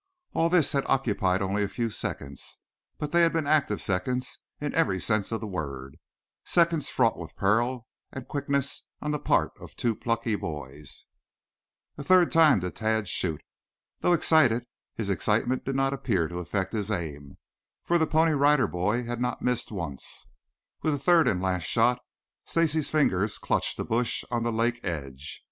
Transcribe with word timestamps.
All 0.33 0.49
this 0.49 0.71
had 0.71 0.83
occupied 0.87 1.43
only 1.43 1.63
a 1.63 1.67
few 1.69 1.91
seconds, 1.91 2.57
but 2.97 3.11
they 3.11 3.21
had 3.21 3.31
been 3.31 3.45
active 3.45 3.79
seconds 3.79 4.39
in 4.59 4.73
every 4.73 4.99
sense 4.99 5.31
of 5.31 5.41
the 5.41 5.45
word, 5.47 5.97
seconds 6.43 6.89
fraught 6.89 7.19
with 7.19 7.35
peril 7.35 7.85
and 8.11 8.27
quickness 8.27 8.85
on 8.99 9.11
the 9.11 9.19
part 9.19 9.51
of 9.59 9.75
two 9.75 9.95
plucky 9.95 10.35
boys. 10.35 11.05
A 11.99 12.03
third 12.03 12.31
time 12.31 12.61
did 12.61 12.75
Tad 12.77 13.07
shoot. 13.07 13.43
Though 13.99 14.13
excited, 14.13 14.65
his 14.95 15.11
excitement 15.11 15.65
did 15.65 15.75
not 15.75 15.93
appear 15.93 16.27
to 16.29 16.39
affect 16.39 16.73
his 16.73 16.89
aim, 16.89 17.37
for 17.83 17.99
the 17.99 18.07
Pony 18.07 18.31
Rider 18.31 18.67
Boy 18.67 19.03
had 19.03 19.21
not 19.21 19.43
missed 19.43 19.71
once. 19.71 20.25
With 20.81 20.93
the 20.93 20.97
third 20.99 21.27
and 21.27 21.39
last 21.43 21.65
shot, 21.67 21.99
Stacy's 22.47 22.89
fingers 22.89 23.37
clutched 23.37 23.77
a 23.77 23.83
bush 23.83 24.23
on 24.31 24.41
the 24.41 24.51
lake 24.51 24.79
edge. 24.83 25.39